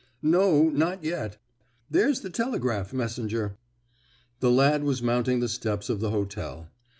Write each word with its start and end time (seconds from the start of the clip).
"No, 0.23 0.63
not 0.71 1.03
yet. 1.03 1.37
There's 1.87 2.21
the 2.21 2.31
telegraph 2.31 2.91
messenger." 2.91 3.59
The 4.39 4.49
lad 4.49 4.83
was 4.83 5.03
mounting 5.03 5.41
the 5.41 5.47
steps 5.47 5.91
of 5.91 5.99
the 5.99 6.09
hotel. 6.09 6.69